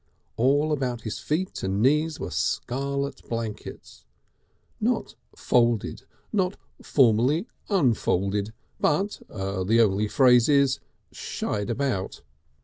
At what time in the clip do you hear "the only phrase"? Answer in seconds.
9.29-10.49